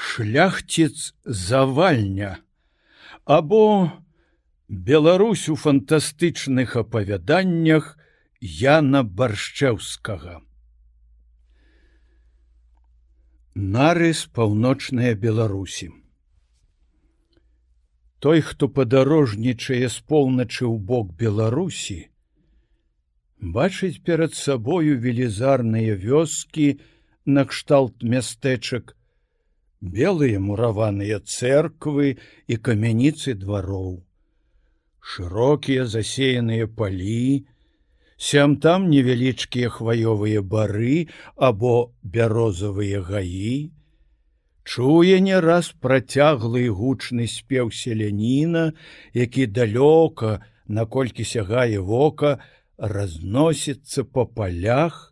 [0.00, 2.38] шляхціц завальня
[3.24, 3.92] або
[4.68, 7.98] Беларусь у фантастычных апавяданнях
[8.40, 10.40] Яна баршчэўскага.
[13.54, 15.90] Нарыс паўночная Беларусі.
[18.20, 21.98] Той, хто падарожнічае з поўначы ў бок Беларусі,
[23.58, 26.78] бачыць перад сабою велізарныя вёскі
[27.26, 28.96] накшталт мястэчак,
[29.80, 34.04] белыя мураваныя церквы і камяніцы двароў,
[35.00, 37.48] шырокія засеяныя палі,
[38.20, 43.72] сям там невялічкія хваёвыя бары або бярозавыя гаі,
[44.64, 48.72] чуе не раз працяглы гучны спеў селяніна,
[49.14, 52.38] які далёка, наколькі сягае вока,
[52.76, 55.10] разносіцца па палях,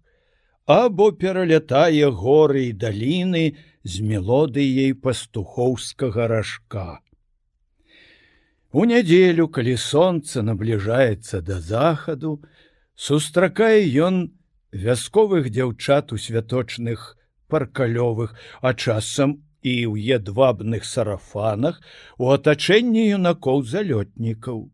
[0.68, 3.44] або пералятае горы і даліны
[3.88, 7.00] з мелодыяй пастухоўскага ражка.
[8.70, 12.44] У нядзелю, калі сонца набліжаецца да захаду,
[12.94, 14.28] сустракае ён
[14.68, 17.16] вясковых дзяўчат у святочных
[17.48, 21.80] паркалёвых, а часам і ў едвабных сарафанах
[22.20, 24.68] у атачэнні юнакоў залётнікаў.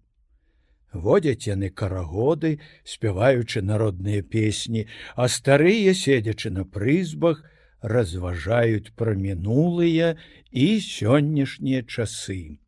[0.94, 7.42] Водзяць яны карагоды, спяваючы народныя песні, а старыя, седзячы на прызбах,
[7.82, 10.14] разважаюць пра мінулыя
[10.50, 12.62] і сённяшнія часы.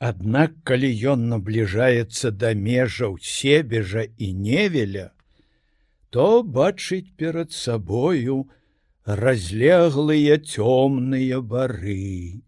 [0.00, 5.12] Аднак калі ён набліжаецца да межаў себежа і невеля,
[6.08, 8.48] то бачыць перад сабою,
[9.04, 12.40] разлеглыя цёмныя бары,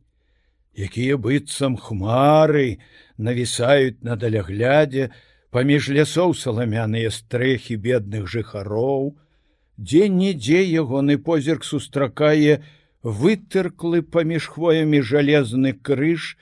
[0.73, 2.81] якія быццам хмары
[3.23, 5.11] навісаюць на даляглядзе
[5.53, 9.13] паміж лясоў саламяныя стрэхі бедных жыхароў,
[9.77, 12.65] дзе-нідзе ягоны позірк сустракае
[13.03, 16.37] вытырклы паміж хвоямі жалезны крыж,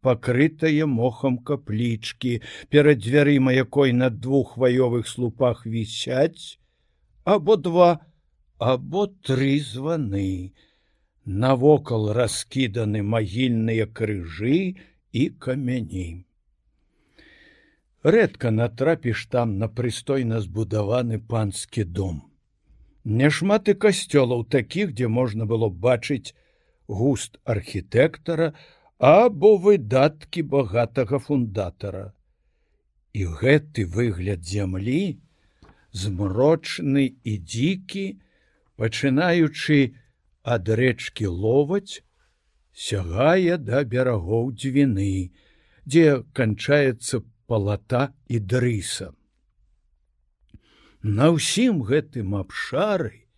[0.00, 2.40] пакрытая мохам каплічкі,
[2.72, 6.58] перад дзвярыма якой на двух хваёвых слупах вісяць,
[7.24, 8.00] або два,
[8.58, 10.52] або тры званы.
[11.24, 14.76] Навокал раскіданы магільныя крыжы
[15.14, 16.24] і камяні.
[18.02, 22.22] Рэдка натрапіш там на прыстойна збудаваны панскі дом.
[23.04, 26.34] Няшмат і касцёлаў такіх, дзе можна было бачыць
[26.88, 28.52] густ архітэктара
[28.98, 32.12] або выдаткі багатага фундатара.
[33.14, 35.18] І гэты выгляд зямлі,
[35.92, 38.06] змрочны і дзікі,
[38.76, 39.94] пачынаючы
[40.42, 42.02] ад рэчкі ловаць,
[42.74, 45.30] сягае да берагоў дзвіны,
[45.86, 49.12] дзе канчаецца палата і дрыса.
[51.02, 53.28] На ўсім гэтым абшары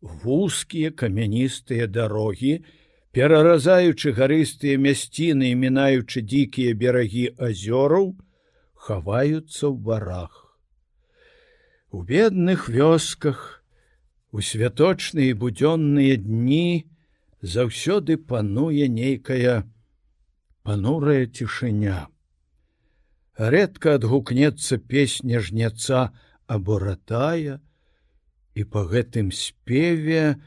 [0.00, 2.60] вузкія камяністыя дарогі,
[3.12, 8.14] пераразаючы гарыстыя мясціны і мінаючы дзікія берагі азёраў,
[8.74, 10.56] хаваюцца ў барах.
[11.92, 13.62] У бедных вёсках,
[14.32, 16.88] У святочныя будзённыя дні
[17.42, 19.66] заўсёды пануе нейкая
[20.62, 22.06] панурая цішыня.
[23.36, 26.12] Рэдка адгукнецца песня жняца
[26.46, 27.58] або ратая,
[28.54, 30.38] і па гэтым спеве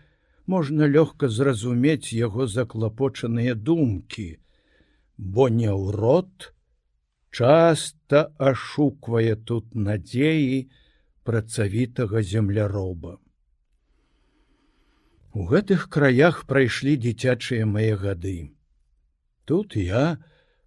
[0.48, 4.40] можна лёгка зразумець яго заклапочаныя думкі,
[5.18, 6.54] бо не ў рот
[7.36, 10.72] часта ашуквае тут надзеі
[11.28, 13.18] працавітага земляроба.
[15.36, 18.56] У гэтых краях прайшлі дзіцячыя мае гады.
[19.44, 20.04] Тут я,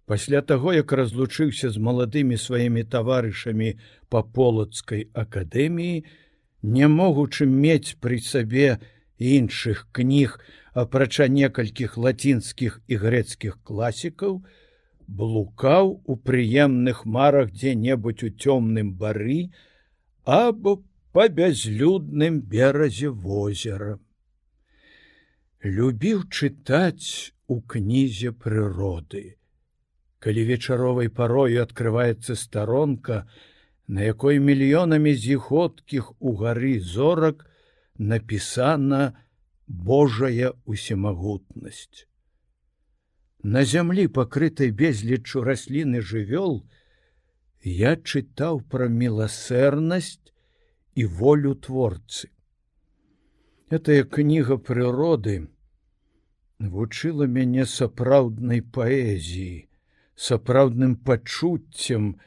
[0.05, 3.69] пасля таго, як разлучыўся з маладымі сваімі таварышамі
[4.13, 6.03] па полацкай акадэміі,
[6.61, 8.77] не могучы мець пры сабе
[9.17, 10.35] іншых кніг,
[10.83, 14.35] апрача некалькіх лацінскіх і грецкіх класікаў,
[15.07, 19.49] блукаў у прыемных марах дзе-небудзь у цёмным бары
[20.37, 20.75] або
[21.11, 23.97] па бязлюдным беразе возера
[25.63, 29.35] любіў чытаць у кнізе прыроды.
[30.19, 33.27] Калі вечаровай парою открываецца старонка,
[33.87, 37.45] на якой мільёнамі зіходкіх у гары зорак
[37.97, 39.19] напісана
[39.67, 42.07] Божая усімагутнасць.
[43.43, 46.63] На зямлі пакрытай безлічу расліны жывёл,
[47.63, 50.19] я чытаў пра міласэрнасць
[50.95, 52.31] і волю творцы.
[53.69, 55.33] Этая кніга прыроды
[56.57, 59.69] вучыла мяне сапраўднай паэзіі,
[60.17, 62.17] сапраўдным пачуццем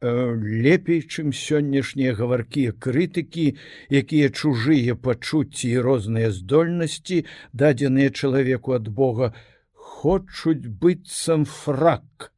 [0.00, 3.60] лепей, чым сённяшнія гаваркія крытыкі,
[3.92, 9.34] якія чужыя пачуцці і розныя здольнасці, дадзеныя чалавеку ад Бога,
[9.76, 12.32] хочуць быццам фрак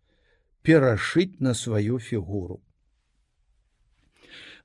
[0.66, 2.58] перашыць на сваю фігуру.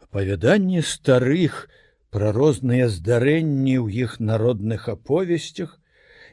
[0.01, 1.69] Апавяданні старых
[2.09, 5.79] пра розныя здарэнні ў іх народных аповесцях,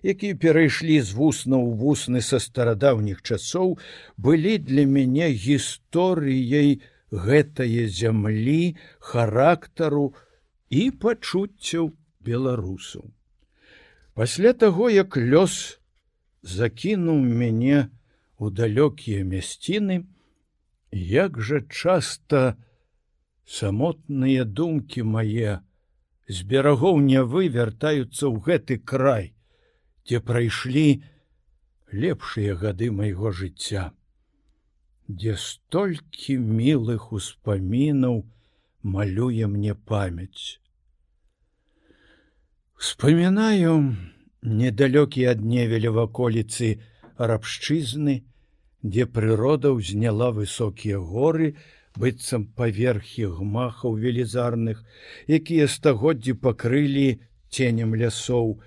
[0.05, 3.79] якія перайшлі з вусна ў вусны са старадаўніх часоў,
[4.17, 6.81] былі для мяне гісторыяй
[7.11, 10.15] гэтае зямлі, характару
[10.71, 13.11] і пачуццяў беларусу.
[14.15, 15.79] Пасля таго, як лёс
[16.43, 17.91] закінуў мяне
[18.39, 20.05] у далёкія мясціны,
[20.93, 22.55] як жа часта
[23.47, 25.61] самотныя думкі мае
[26.29, 29.35] з берагоў нявы вяртаюцца ў гэты край,
[30.09, 31.05] дзе прайшлі
[31.93, 33.93] лепшыя гады майго жыцця,
[35.09, 38.25] дзе столькі мілых успамінаў
[38.83, 40.61] малюе мне памяць.
[42.77, 43.97] Вспоминаю,
[44.43, 46.81] недалёкі ад невеля ваколіцы
[47.17, 48.25] рабшчызны,
[48.83, 51.57] дзе прырода ўзняла высокія горы,
[51.99, 54.83] быццам паверхі гмахаў велізарных,
[55.29, 57.21] якія стагоддзі пакрылі
[57.51, 58.59] ценем лясоў,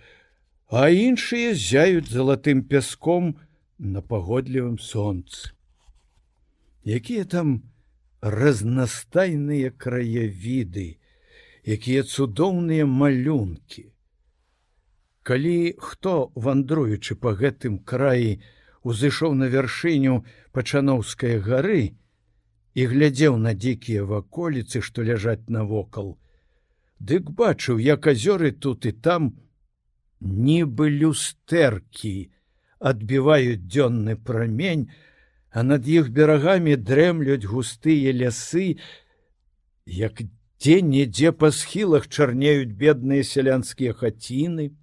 [0.71, 3.35] а іншыя зяюць залатым пяском
[3.77, 5.51] на пагодлівым сонцы.
[6.87, 7.67] Якія там
[8.21, 10.97] разнастайныя краявіды,
[11.67, 13.91] якія цудоўныя малюнкі,
[15.27, 18.39] калі хто вандруючы по гэтым краі
[18.87, 20.23] узышоў на вяршыню
[20.55, 21.99] пачаноўскай гары
[22.77, 26.15] і глядзеў на дзікія ваколіцы што ляжаць навокал.
[26.99, 29.33] Дык бачыў як азёры тут і там
[30.21, 32.15] нібы люстэркі
[32.91, 34.87] адбіваюць дзённы прамень
[35.57, 38.77] а над іх берагамі дрэмлюць густыя лясы
[39.99, 40.21] як
[40.61, 44.73] дзе-нідзе па схілах чарнеюць бедныя сялянскія хаціны.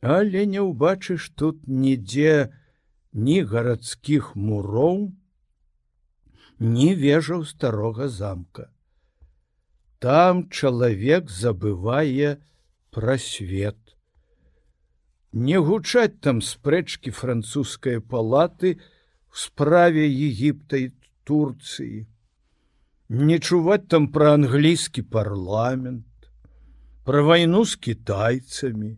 [0.00, 2.52] Але не ўбачыш тут нідзе
[3.12, 5.12] ні гарадскіх муроў,
[6.58, 8.70] ні вежаў старога замка.
[9.98, 12.36] Там чалавек забывае
[12.90, 13.76] пра свет.
[15.32, 18.78] Не гучаць там спрэчкі французскай палаты
[19.28, 20.92] в справе Егіпта і
[21.24, 22.06] Турцыі.
[23.08, 26.06] Не чуваць там пра англійскі парламент,
[27.04, 28.96] пра вайну з кітайцамі,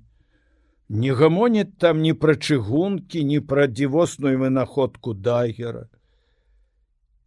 [0.89, 5.89] Не гамоніць там ні пра чыгункі, ні пра дзівосную вынаходку дагера.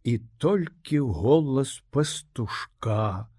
[0.04, 3.30] І толькі голас пастушка,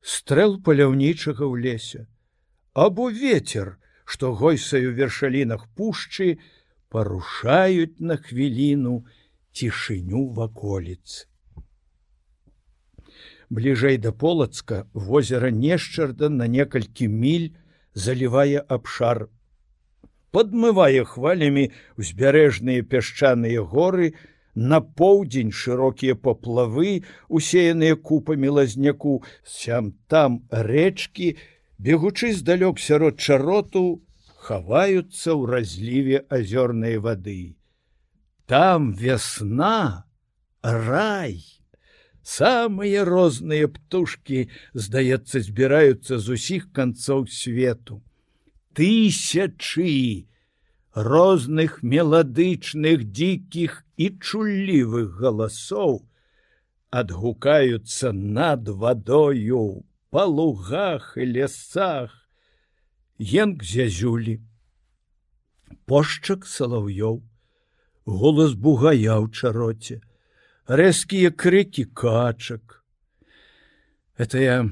[0.00, 2.08] стрэл паляўнічага ў лесе,
[2.72, 3.76] або ветер,
[4.08, 6.40] што гойсаю вершалінах пушчы,
[6.88, 9.04] парушаюць на хвіліну
[9.52, 11.28] цішыню ваколіц.
[13.52, 17.52] Бліжэй да полацка возера нешчарда на некалькі міль,
[17.92, 19.28] залівае абшар,
[20.32, 21.68] подмывае хвалямі
[22.00, 24.31] узбярэжныя пясчаныя горы, На
[24.80, 31.36] поўдзень шырокія паплавы, усеяныя купамі лазняку, сям там рэчкі,
[31.78, 34.02] бегучы здалёк сярод чароту,
[34.42, 37.56] хаваюцца ў разліве азёрнай вады.
[38.46, 40.04] Там вясна,
[40.62, 41.40] рай
[42.22, 48.02] самыя розныя птушки здаецца збіраюцца з усіх канцоў свету
[48.78, 50.30] тысячы
[50.94, 56.04] розных меладычных дзікіх і чуллівых галасоў
[56.92, 62.12] адгукаюцца над вадою па лугах і лясах.
[63.18, 64.40] Енк зязюлі
[65.86, 67.22] пошчак салаўёў.
[68.04, 70.02] Голас бугая ў чароце.
[70.68, 72.84] Рэзкія крыкі качак.
[74.18, 74.68] Этая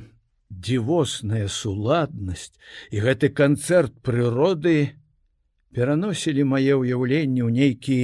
[0.51, 2.53] дзівосная суладнасць
[2.91, 5.00] і гэты канцэрт прыроды
[5.77, 7.99] пераносілі мае ўяўленне ў нейкі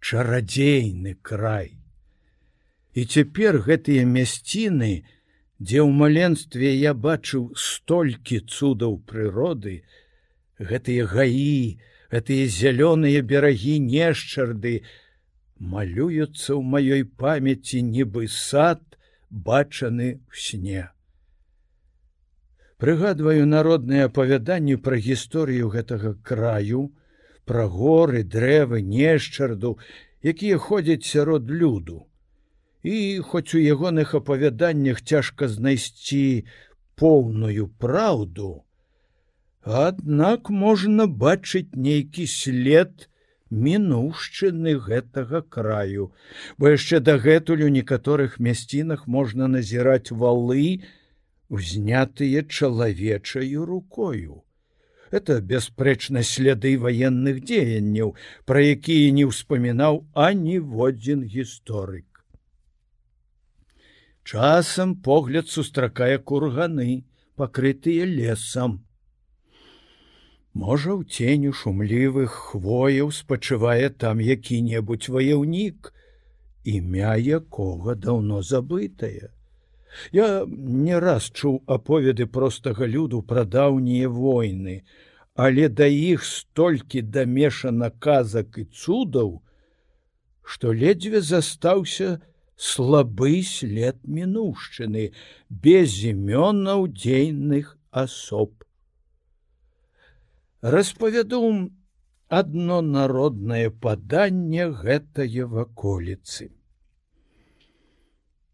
[0.00, 1.74] чарадзейны край.
[2.94, 5.04] І цяпер гэтыя мясціны,
[5.58, 9.82] дзе ў маленстве я бачыў столькі цудаў прыроды,
[10.58, 11.80] гэтыя гаі,
[12.12, 14.82] гэтыя зялёныя берагі нешчарды,
[15.58, 18.82] малююцца ў маёй памяці нібы сад
[19.30, 20.95] бачаны ў сне.
[22.82, 26.82] Прыгадваю народныя апавяданні пра гісторыю гэтага краю,
[27.44, 29.78] пра горы, дрэвы, нешчарду,
[30.22, 32.04] якія ходзяць сярод люду.
[32.82, 36.44] І хоць у ягоных апавяданнях цяжка знайсці
[36.94, 38.66] поўную праўду,
[39.66, 43.08] Аднак можна бачыць нейкі след
[43.50, 46.12] мінушчыны гэтага краю,
[46.56, 50.86] бо яшчэ дагэтуль у некаторых мясцінах можна назіраць валы,
[51.48, 54.42] узнятыя чалавечаю рукою.
[55.10, 62.06] Это бясспрэчна сляды ваенных дзеянняў, пра якія не ўспамінаў аніводзін гісторык.
[64.26, 68.82] Часам погляд сустракае курганы, пакрытыя лесам.
[70.52, 75.92] Можа, у ценю шумлівых хвояў спачывае там які-небудзь ваяўнік,
[76.64, 79.30] імя якога даўно забытае.
[80.12, 84.82] Я не раз чуў аповеды простага люду пра даўнія войны,
[85.34, 89.40] але да іх столькі дамешана казак і цудаў,
[90.42, 92.20] што ледзьве застаўся
[92.56, 95.10] слабы след мінушчыны
[95.50, 98.56] без імёнаў дзейных асоб
[100.66, 101.70] распавяду
[102.28, 106.55] одно народнае паданне гэтае ваколіцы.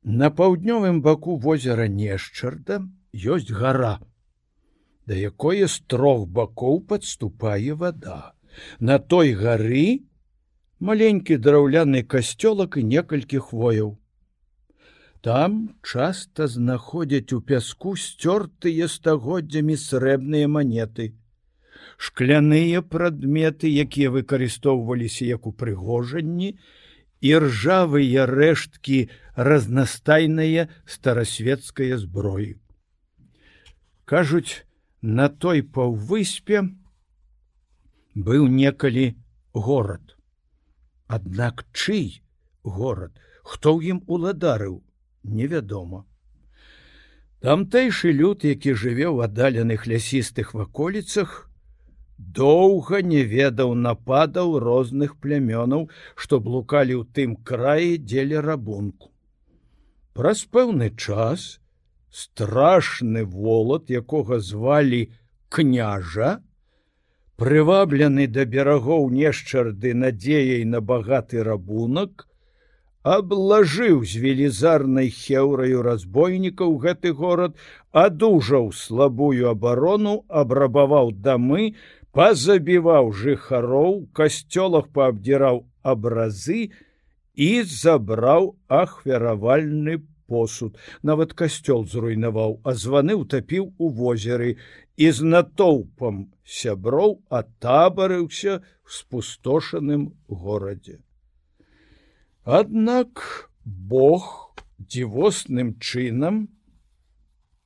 [0.05, 2.83] На паўднёвым баку возера Нешчарда
[3.15, 4.01] ёсць гора,
[5.07, 8.35] да якое з трох бакоў падступае вода.
[8.81, 10.03] На той гары
[10.81, 13.97] маленькі драўляны касцёлак і некалькі хвояў.
[15.23, 21.15] Там часта знаходзяць у пяску сцёртыя стагоддзямі срэбныя манеты
[21.97, 26.59] шкляныя прадметы, якія выкарыстоўваліся як упрыгожанні,
[27.23, 28.99] і ржавыя рэшткі
[29.39, 32.59] разнастайныя старасветская зброі.
[34.05, 34.67] Кажуць,
[35.03, 36.67] на той паўвыспе
[38.15, 39.15] быў некалі
[39.55, 40.17] горад.
[41.07, 42.23] Аднак чый
[42.63, 44.83] горад, хто ў ім уладарыў,
[45.23, 46.05] невядома.
[47.43, 51.51] Тамтэйшы люд, які жыве ў аддаленых лясістых ваколіцах,
[52.39, 59.11] доўга не ведаў нападаў розных плямёнаў, што блукалі ў тым краі дзеля рабунку.
[60.15, 61.59] Праз пэўны час
[62.13, 65.09] страшны волат, якога звалі
[65.49, 66.41] княжа,
[67.41, 72.29] прываблены да берагоў нешчарды надзеяй на багаты рабунак,
[73.03, 77.57] аблажыў з велізарнай хеўраю разбойнікаў гэты горад,
[77.91, 81.75] адужаў слабую абарону, абрабаваў дамы,
[82.17, 86.71] пазабіваў жыхароў касцёлах паабдзіраў абразы
[87.35, 90.77] і забраў ахвяравальны посуд.
[91.03, 94.57] Нават касцёл зруйнаваў а званы утапіў у возеры.
[94.97, 101.01] І з натоўпам сяброў атабарыўся в спустошаным горадзе
[102.45, 103.23] аднак
[103.65, 106.49] бог дзівосным чынам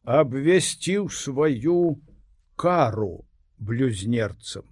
[0.04, 1.96] абвясціў сваю
[2.56, 3.25] кару
[3.58, 4.64] блюзнерцам.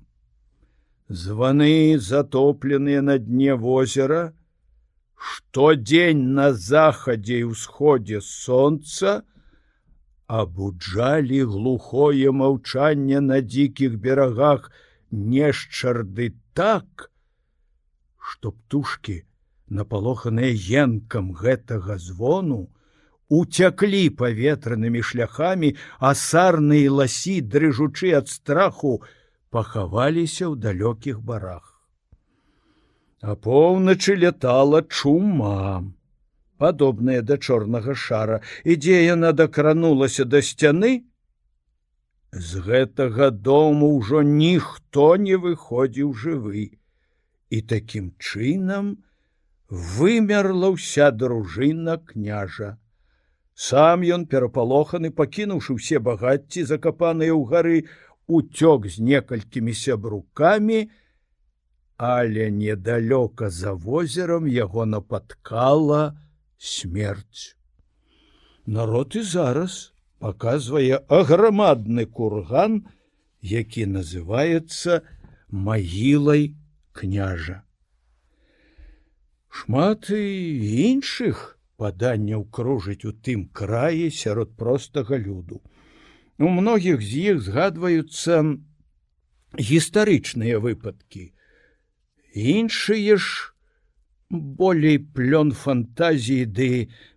[1.08, 4.34] Званы затопленыя на дне возера,
[5.14, 9.22] штодзень на захадзе і ўсходзе сонца
[10.26, 14.70] абуджалі глухое маўчанне на дзікіх берагах
[15.10, 17.10] нешчарды так,
[18.18, 19.24] што птушки,
[19.68, 20.52] напалоханыя
[20.84, 22.68] енкам гэтага звону,
[23.40, 29.00] уцяклі паветранымі шляхамі, а сарныя ласі, дрыжучы ад страху,
[29.50, 31.74] пахаваліся ў далёкіх барах.
[33.24, 35.84] А поўначы лятала чума,
[36.58, 40.92] падобная да чорнага шара, ідзе яна дакранулася да сцяны.
[42.32, 46.66] З гэтага дому ўжо ніхто не выходзіў жывы,
[47.48, 48.94] і такім чынам
[49.70, 52.74] вымерла ўся дружына княжа.
[53.54, 57.78] Сам ён перапалоханы, пакінуўшы ўсе багацці, закапаныя ў гары,
[58.26, 60.90] уцёк з некалькімі сябрукамі,
[61.96, 66.18] але недалёка за возерам яго напаткала
[66.58, 67.54] смерць.
[68.66, 72.82] Народ і зараз паказвае аграмадны курган,
[73.38, 75.04] які называецца
[75.52, 76.56] магілай
[76.90, 77.62] княжа.
[79.46, 85.60] Шмат і іншых паданняў кружыць у тым краі сярод простага люду.
[86.38, 88.42] У многіх з іх згадваюцца
[89.70, 91.30] гістарычныя выпадкі.
[92.34, 93.54] Іншыя ж
[94.30, 96.68] болей плён фантазіі ды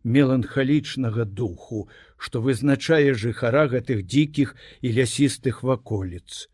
[0.04, 1.88] меланхалічнага духу,
[2.18, 6.50] што вызначае жыхара гэтых дзікіх і лясістых ваколіц.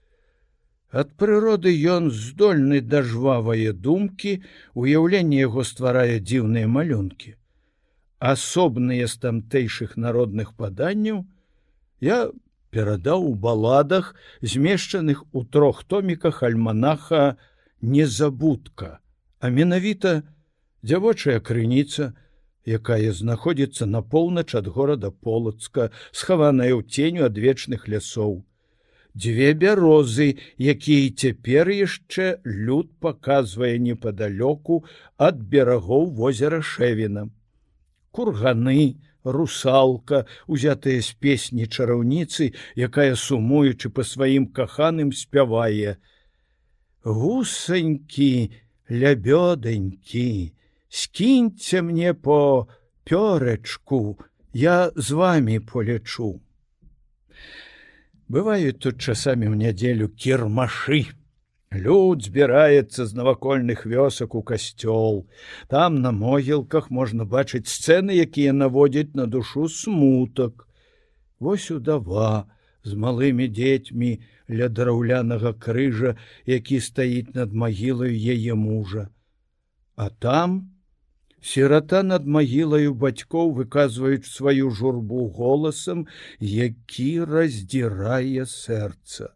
[0.93, 4.39] Ад прыроды ён здольны да жвавае думкі,
[4.77, 7.33] уяўленне яго стварае дзіўныя малюнкі
[8.23, 11.25] асобныя з тамтэйшых народных паданняў
[11.99, 12.31] я
[12.73, 17.35] перадаў у баладах, змешчаных у трох томіках альманаха
[17.81, 18.99] незабудка,
[19.39, 20.23] а менавіта
[20.81, 22.13] дзявочая крыніца,
[22.65, 28.41] якая знаходзіцца на поўнач ад горада полацка, схаваная ў ценю ад вечных лясоў.
[29.13, 34.81] Дзве бярозы, якія цяпер яшчэ люд паказвае непадалёку
[35.19, 37.29] ад берагоў возера шэвіна.
[38.13, 45.97] Курганы, русалка, узятыя з песні чараўніцы, якая сумуючы па сваім каханым спявае:
[47.01, 48.53] Гусанькі,
[48.85, 50.53] лябёданькі,
[50.89, 52.69] скіньце мне по
[53.03, 54.21] пёрачку,
[54.53, 56.37] я з вами полечу.
[58.29, 61.09] Бываюць тут часамі ў нядзелю кірмашы.
[61.73, 65.25] Люд збіраецца з навакольных вёсак у касцёл.
[65.67, 70.67] Там на могілках можна бачыць сцэны, якія наводзяць на душу смутак.
[71.39, 72.45] Вось удава
[72.83, 76.13] з малымі дзецьмі ля драўлянага крыжа,
[76.45, 79.09] які стаіць над магілаю яе мужа.
[79.95, 80.69] А там,
[81.43, 86.05] Сірата над магілаю бацькоў выказваюць сваю журбу голасам,
[86.39, 89.35] які раздзірае сэрца.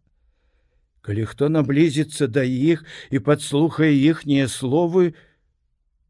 [1.08, 2.84] Калі хто наблізіцца да іх
[3.16, 5.16] і падслухае іхнія словы,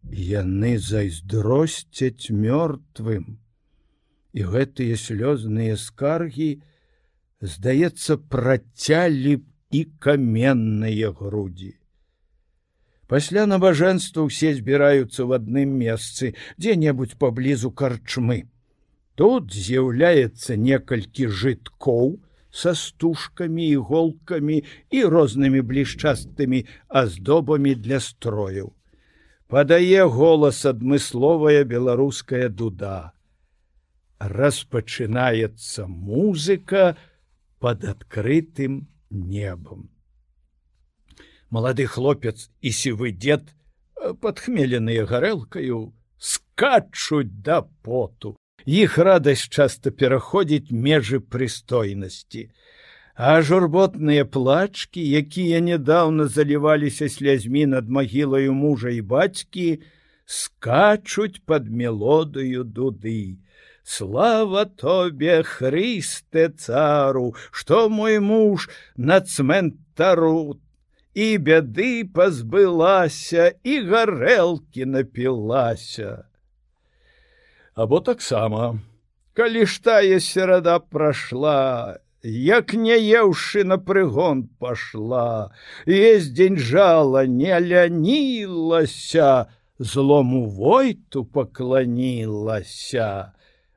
[0.10, 3.38] яны зайздросцяць мёртвым.
[4.34, 6.50] І гэтыя слёзныя скаргі,
[7.46, 11.78] здаецца, працялі б і каменныя грудзі.
[13.06, 18.50] Пасля набажэнства ўсе збіраюцца ў адным месцы, дзе-небудзь паблізу карчмы.
[19.14, 22.18] Тут з'яўляецца некалькі жыткоў
[22.58, 24.58] са стужкамі, іголкамі
[24.90, 28.74] і рознымі блішчастымі аздобамі для строяў.
[29.48, 33.14] Падае голас адмысловая беларуская дуда.
[34.20, 36.98] Распачынаецца музыка
[37.62, 39.88] под адкрытым небом
[41.50, 48.36] малады хлопец і сівы дзед э, падхмеленыя гарэлкаю скачуць да поту
[48.68, 52.50] іх радасць часта пераходзіць межы прыстойнасці
[53.16, 59.80] а журботныя плачкі якія нядаўна заліваліся слязьмі над магілаю мужа і бацькі
[60.26, 63.40] скачуць под мелодыю дуды
[63.84, 70.60] слава тобе хрысте цару что мой муж на цментару
[71.18, 76.27] і бяды пазбылася і гарэлкі напілася.
[77.78, 78.82] Або таксама,
[79.38, 85.54] калі ж тая серада прайшла, як не еўшы на прыгон пашла,
[85.86, 89.46] Весь дзень жала не лянілася,
[89.78, 93.32] злому войту пакланілася,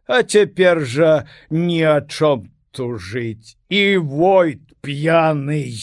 [0.06, 5.76] А цяпер жа ні о чом тужыць і войт п'яный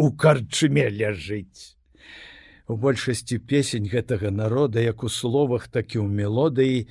[0.00, 1.76] у карчме ляжыць.
[2.64, 6.88] У большасці песень гэтага народа, як у словах, так і ў мелодыі,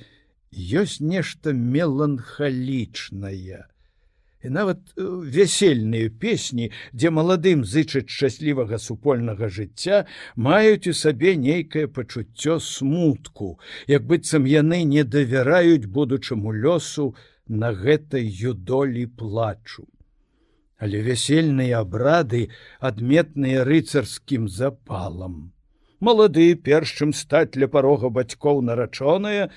[0.52, 3.66] ёсць нешта меланхалічнае.
[4.38, 5.02] І нават э,
[5.34, 10.06] вясельныя песні, дзе маладым зычаць шчаслівага супольнага жыцця,
[10.36, 13.58] маюць у сабе нейкае пачуццё смутку,
[13.90, 19.88] як быццам яны не давяраюць будучаму лёсу на гэтай юдолі плачу
[20.78, 25.52] але вясельныя абрады адметныя рыцарскім запалам.
[25.98, 29.50] Малады першым стаць ля парога бацькоў нарачоная,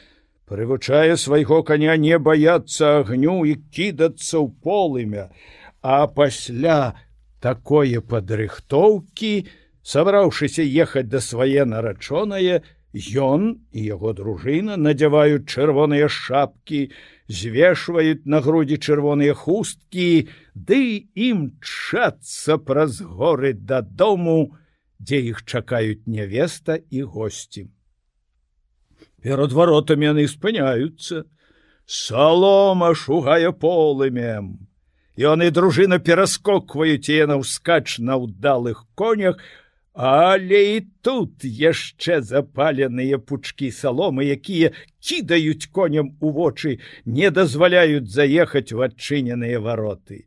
[0.52, 5.32] прывучае свайго коня не баяцца агню і кідацца ў полымя,
[5.80, 7.00] а пасля
[7.40, 9.34] такое падрыхтоўкі,
[9.82, 12.62] сабраўшыся ехаць да свае нарачонае,
[12.94, 16.92] Ён і яго дружына надзяваюць чырвоныя шапкі,
[17.32, 24.60] звешваюць на грудзі чырвоныя хусткі, ды ім чацца праз горы дадому,
[25.00, 27.72] дзе іх чакаюць нявеста і госці.
[29.22, 31.26] Перад варотамі яны спыняюцца,
[31.86, 34.68] Салома шугае полымем.
[35.20, 39.42] Ён і дружына пераскокваюць яна ўскач на ўдалых конях,
[39.94, 44.72] Але і тут яшчэ запаленыя пучкі саломы, якія
[45.04, 50.24] кідаюць коням у вочы, не дазваляюць заехаць у адчыненыя вароты.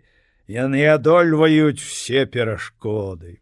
[0.48, 3.40] Яны адольваюць все перашкоды.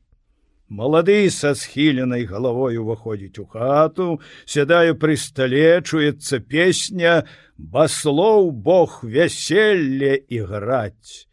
[0.73, 4.05] Малады са схіленай галавой уваходзіць у хату,
[4.49, 7.17] сядаю пры стале, чуецца песня,
[7.61, 11.29] баслоў Бог вяселле і граць.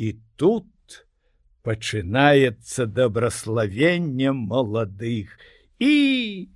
[0.00, 0.96] І тут
[1.60, 5.34] пачынаецца дабраславенне маладых
[5.76, 6.48] і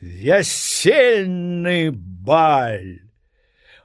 [0.00, 2.94] вясельны баль.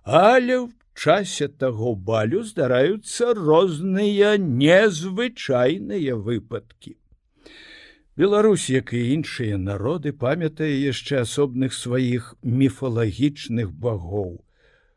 [0.04, 6.96] Але в часе таго балю здараюцца розныя незвычайныя выпадкі.
[8.18, 14.42] Беларусь, як і іншыя народы памятае яшчэ асобных сваіх міфалагічных багоў.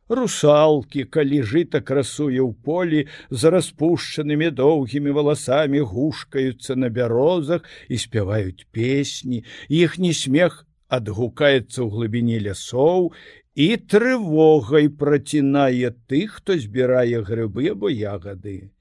[0.09, 8.64] Русалкі, калі жыта красуе ў полі за распушчанымі доўгімі валасамі гушкаюцца на бярозах і спяваюць
[8.72, 13.12] песні, іхні смех адгукаецца ў глыбіні лясоў
[13.52, 18.72] і трывогай працінае тых, хто збірае грыбы або ягады.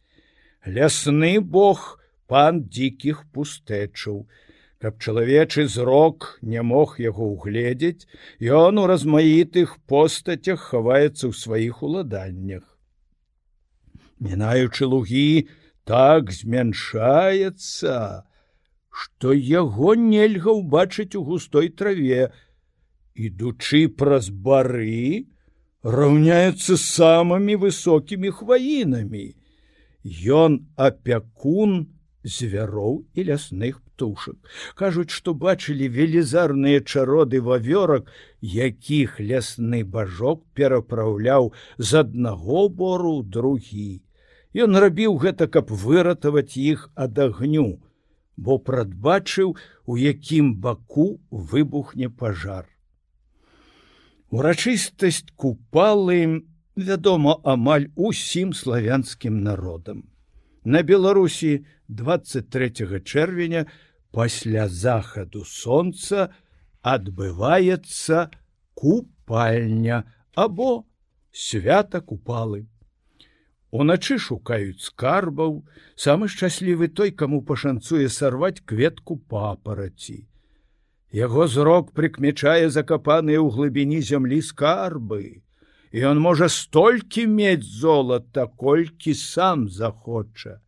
[0.63, 1.98] Лясны бог,
[2.29, 4.23] пан дзікіх пустэчаў.
[4.79, 8.07] Каб чалавечы зрок не мог яго ўгледзець,
[8.39, 12.63] ён у размаітых постацях хаваецца ў сваіх уладаннях.
[14.23, 15.49] Мінаючы лугі
[15.83, 18.23] так змяншаецца,
[19.01, 22.31] што яго нельга ўбачыць у густой траве,
[23.19, 25.27] ідучы праз бары,
[25.83, 29.27] раўняецца самымі высокімі хваінамі.
[30.43, 34.35] Ён апякун, звяроў і лясных птушак.
[34.75, 44.01] Кажуць, што бачылі велізарныя чароды вавёрак, якіх лясны бажок перапраўляў з аднаго бору другі.
[44.53, 47.79] Ён рабіў гэта, каб выратаваць іх ад агню,
[48.35, 49.55] бо прадбачыў,
[49.85, 52.65] у якім баку выбухне пажар.
[54.29, 60.03] Урачыстасць купалы, вядома, амаль усім славянскім народам.
[60.63, 63.65] На Беларусі 23 чэрвеня
[64.11, 66.33] пасля захаду сонца
[66.83, 68.27] адбываецца
[68.75, 70.03] купальня
[70.35, 70.83] або
[71.31, 72.67] свята купалы.
[73.71, 75.63] Уначы шукаюць скарбаў,
[75.95, 80.25] самы шчаслівы той, каму пашанцуе сарваць кветку папараці.
[81.13, 85.41] Яго зрок прыкмячае закапаныя ў глыбіні зямлі скарбы
[85.91, 90.59] і он можа столькі мець золата, колькі сам захоча.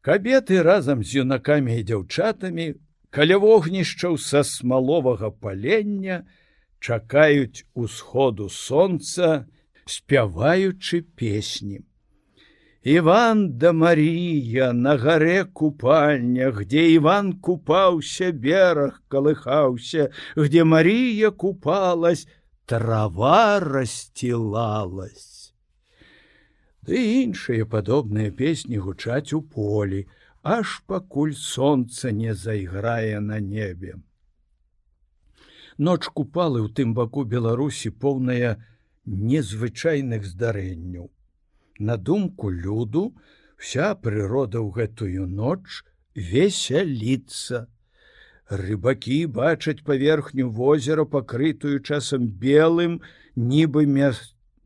[0.00, 2.74] Кабеты разам з юнакамі і дзяўчатамі
[3.10, 6.24] каля вогнішчаў са смаловага палення
[6.80, 9.46] чакаюць усходу сонца,
[9.84, 11.80] спяваючы песні.
[12.82, 22.28] Іван да Марія на гаре купальня, где Іван купаўся бераг калыхаўся, где Марія купалась,
[22.68, 25.54] трава расстилалась.
[26.84, 30.04] Ды іншыя падобныя песні гучаць у полі,
[30.42, 33.96] аж пакуль сонца не зайграе на небе.
[35.78, 38.60] Ноч купалы ў тым баку Беларусі поўная
[39.04, 41.08] незвычайных здарэнняў.
[41.78, 43.14] На думку люду,
[43.56, 47.68] вся прырода ў гэтую ноч весяліцца.
[48.48, 53.00] Рыбакі бачаць паверхню возера, пакрытую часам белым,
[53.36, 53.84] нібы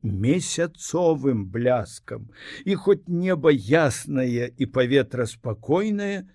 [0.03, 2.29] месяцовым бляскам.
[2.65, 6.31] І хоць неба яснае і паветра спакойнае,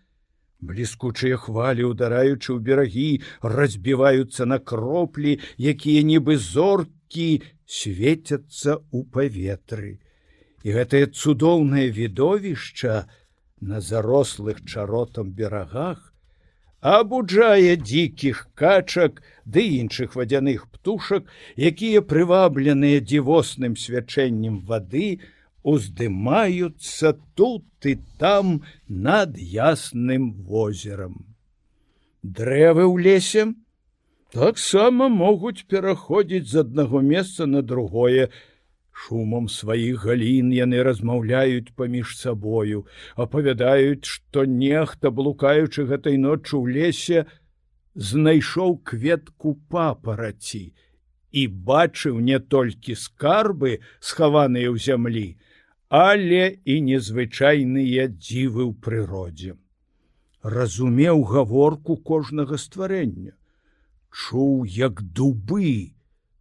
[0.59, 10.03] бліскучыя хвалі, удараючы ў берагі, разбіваюцца на кроплі, якія нібы зоркі свецяцца ў паветры.
[10.67, 13.07] І гэтае цудоўнае відовішча
[13.61, 16.11] на зарослых чаротам берагах,
[16.81, 21.25] абуджае дзікіх качак ды іншых вадзяных птушак,
[21.57, 25.19] якія прывабленыя дзівосным свячэннем вады,
[25.63, 31.35] уздымаюцца тут і там над ясным возерам.
[32.23, 33.43] Дрэвы ў лесе
[34.31, 38.29] таксама могуць пераходзіць з аднаго месца на другое,
[38.97, 42.85] Шумам сваіх галін яны размаўляюць паміж сабою,
[43.25, 47.19] апавядаюць, што нехта, блукаючы гэтай ноччу ў лесе,
[48.09, 50.63] знайшоў кветку папараці
[51.31, 55.27] і бачыў не толькі скарбы, схаваныя ў зямлі,
[55.89, 59.53] але і незвычайныя дзівы ў прыродзе.
[60.41, 63.37] Разумеў гаворку кожнага стварэння,
[64.09, 65.93] чуў, як дубы,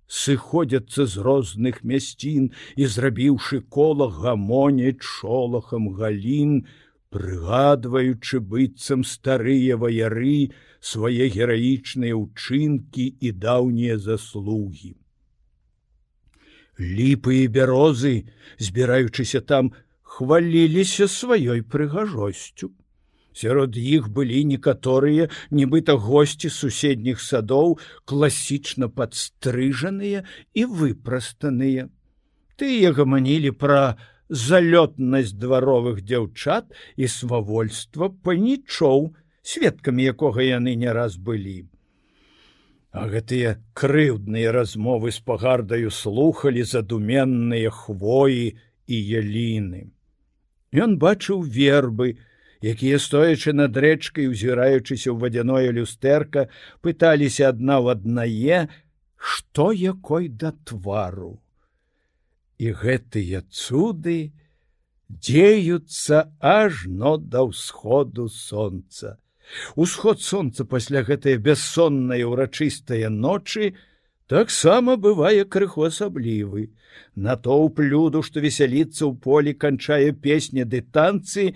[0.06, 6.66] сыходзяцца з розных мясцін і зрабіўшы кола гамоняць шолахам галін,
[7.10, 14.94] прыгадваючы быццам старыя ваяры свае гераічныя ўчынкі і даўнія заслугі.
[16.78, 22.70] Ліпы і бярозы, збіраючыся там, хваліліся сваёй прыгажосцю.
[23.36, 27.76] Сярод іх былі некаторыя, нібыта госці суседніх садоў,
[28.08, 30.24] класічна падстрыжаныя
[30.56, 31.88] і выпрастаныя.
[32.56, 34.00] Тыя гаманілі пра
[34.32, 39.12] залётнасць дваровых дзяўчат і свавольства панічоў,
[39.44, 41.68] сведкамі якога яны не раз былі.
[42.96, 48.56] А гэтыя крыўдныя размовы з пагардаю слухалі задуменныя хвоі
[48.88, 49.92] і яліны.
[50.72, 52.16] Ён бачыў вербы,
[52.62, 56.48] якія стоячы над рэчкай узіраючыся ў вадзяное люстэрка
[56.80, 58.60] пыталіся адна ў аднае
[59.16, 61.40] што якой да твару.
[62.58, 64.32] І гэтыя цуды
[65.08, 69.18] дзеюцца ажно да ўсходу сонца.
[69.76, 73.74] Усход сонца пасля гэтай бяссоннай урачыстыя ночы
[74.26, 76.72] таксама бывае крыху асаблівы.
[77.14, 81.54] Натоўп люду што весяліцца ў полі канчае песні ды танцы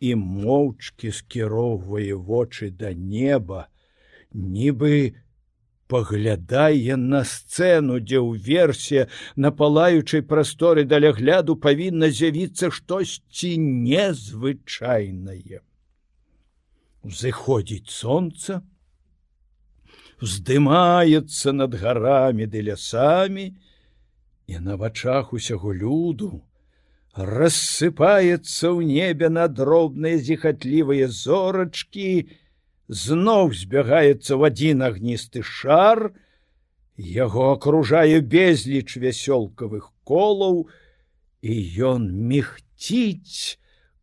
[0.00, 3.68] і моўчкі скіроўвае вочы да неба
[4.32, 5.20] нібы
[5.92, 15.60] паглядае на сцэну дзе ў версе на палаючай прасторы далягляду павінна з'явіцца штосьці незвычайнае.
[17.04, 18.60] Узыходзіць сонца
[20.20, 23.50] вздымаецца над гарамі ды лясамі
[24.46, 26.30] і на вачах усяго люду
[27.26, 32.12] рассыпаецца ў небе на дробныя зіхатлівыя зорачкі
[32.88, 36.10] зноў збягаецца ў адзін агністы шар
[36.96, 40.66] яго акружае безліч вясёлкавых колаў
[41.40, 41.54] і
[41.92, 43.58] ён мехціць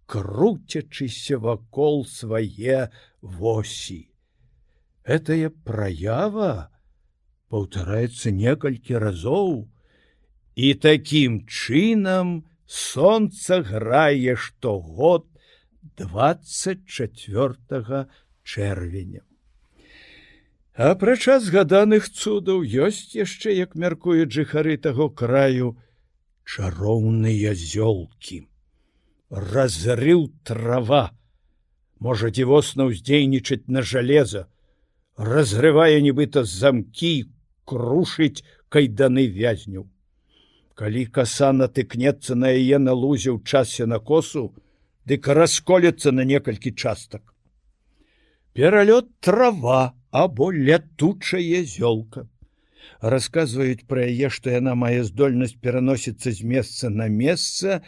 [0.05, 2.87] круцячыся вакол свае
[3.21, 4.01] восі
[5.07, 6.67] Этая праява
[7.47, 9.67] паўтараецца некалькі разоў,
[10.55, 15.25] і такім чынам сонца грае штогод
[15.97, 18.07] 24
[18.43, 19.21] чэрвеня.
[20.75, 25.77] Апрача згаданых цудаў ёсць яшчэ, як мяркуюць жыхары таго краю,
[26.45, 28.45] чароўныя зёлкі.
[29.31, 31.15] Разрыў трава,
[31.99, 34.47] можа дзівосна ўздзейнічаць на жалеза,
[35.17, 37.25] разрывае нібыта замкі
[37.65, 39.89] крушыць кайданы вязняў
[40.77, 44.43] калі каса натыкнецца на яе на лузе ў часе на косу
[45.09, 47.33] дык расколецца на некалькі частак
[48.53, 49.81] пералёт трава
[50.23, 52.27] або лятучая зёлка
[53.15, 57.81] расказваюць пра яе што яна мае здольнасць пераносіцца з месца на месца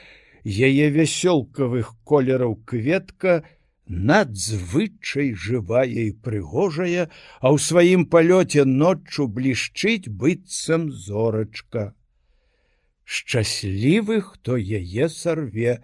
[0.72, 3.42] яе вясёлкавых колераў кветка
[3.90, 7.10] надзвычай жывая і прыгожая,
[7.42, 11.94] а ў сваім палёце ноччу блішчыць быццам зорачка.
[13.10, 15.82] Шчаслівы, хто яе сарве,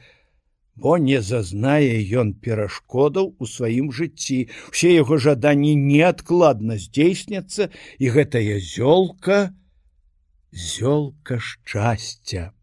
[0.75, 4.37] бо не зазнае ён перашкодаў у сваім жыцці.
[4.69, 9.57] Усе яго жаданні неадкладна здзейсняцца, і гэтая зёлка,
[10.53, 12.53] зёлка шчасця.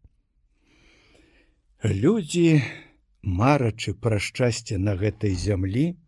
[1.82, 2.62] Людзі,
[3.26, 5.98] марачы пра шчасце на гэтай зямлі,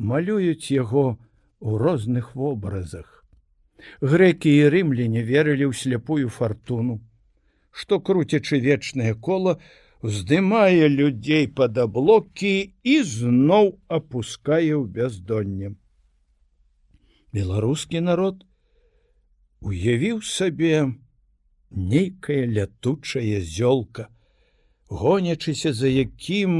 [0.00, 1.20] малююць яго
[1.60, 3.26] ў розных вобразах.
[4.00, 7.04] Грэкі і рымляне верылі ў сляпую фартуну,
[7.74, 9.58] што круцячы вечнае кола
[10.16, 12.54] здымае людзей пад аблокі
[12.94, 15.74] і зноў апускае ў бяздонне.
[17.34, 18.44] Беларускі народ
[19.64, 20.86] уявіў сабе
[21.74, 24.06] нейкая лятучая зёлка,
[24.86, 26.58] гонячыся за якім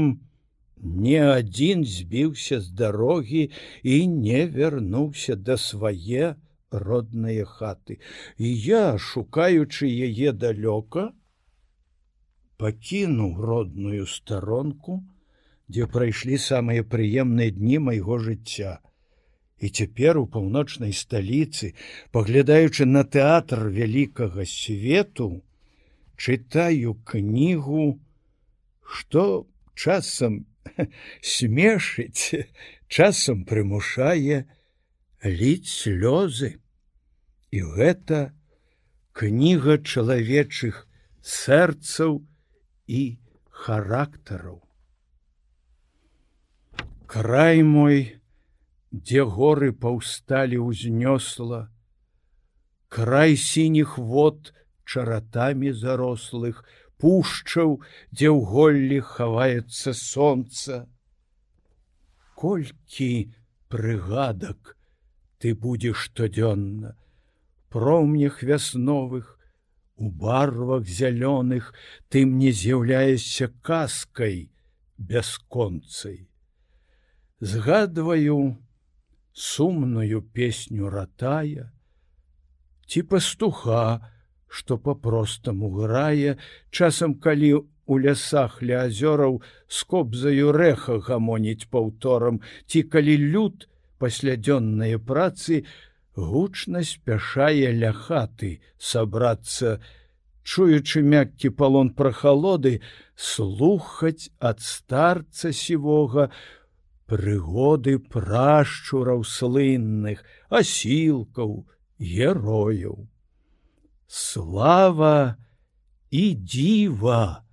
[1.07, 3.49] не адзін збіўся з дарогі
[3.83, 6.35] і не вярнуўся да свае
[6.71, 7.99] родныя хаты.
[8.37, 11.11] І я шукаючы яе далёка
[12.57, 15.03] пакінуў родную старонку
[15.67, 18.79] дзе прайшлі самыя прыемныя дні майго жыцця.
[19.59, 21.73] І цяпер у паўночнай сталіцы
[22.11, 25.43] паглядаючы на тэатр вялікага свету
[26.15, 27.99] чытаю кнігу
[28.85, 30.45] што часам
[31.21, 32.47] смешыць,
[32.87, 34.45] часам прымушае
[35.25, 36.55] ліць слёзы.
[37.51, 38.33] І гэта
[39.15, 40.85] кніга чалавечых
[41.21, 42.21] сэрцаў
[42.87, 43.01] і
[43.49, 44.61] характараў.
[47.07, 48.19] Край мой,
[48.91, 51.71] дзе горы паўсталі ўзнёсла,
[52.91, 54.51] край сініх вод
[54.85, 56.61] чаратамі зарослых,
[56.99, 57.79] пушчаў,
[58.11, 60.85] дзе ў голлі хаваецца сонца.
[62.35, 63.31] Колькі
[63.71, 64.75] прыгадак
[65.39, 66.97] ты будзеш штодзённа,
[67.69, 69.35] промнях вясновых,
[69.97, 71.73] у барвах зялёных
[72.09, 74.51] ты мне з'яўляешся каскай
[74.97, 76.27] бясконцай.
[77.39, 78.57] Згадваю
[79.33, 81.71] сумную песню ратая,
[82.87, 84.11] ці пастуха,
[84.47, 86.37] што по-простаму грае,
[86.71, 94.97] часам калі у лясах ля азёраў скобзаю рэха гамоніць паўторам, ці калі люд пасля дзённай
[94.99, 95.65] працы
[96.15, 99.79] гучна спяшае ля хаты сабрацца,
[100.43, 102.81] чуючы мяккі палон прахалоды,
[103.15, 106.29] слухаць ад старца сівога,
[107.09, 111.65] прыгоды прашчураў слынных, асілкаў,
[111.99, 113.09] герояў.
[114.07, 115.37] Слава
[116.11, 117.43] і дзіва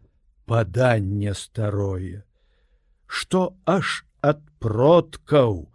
[0.46, 2.24] паданне старое,
[3.07, 5.71] што аж ад продкаў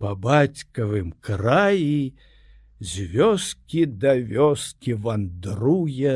[0.00, 2.16] па бацькавым краі
[2.80, 6.14] з вёскі да вёскі вандруе,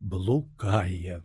[0.00, 1.22] блукае.